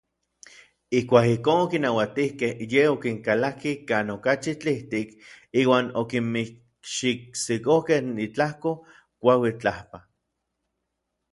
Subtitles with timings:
[0.99, 5.09] Ijkuak ijkon okinauatijkej, yej okinkalakij kan okachi tlijtik
[5.59, 8.71] iuan okinmikxitsikojkej itlajko
[9.21, 10.03] kuauitl tlalpan.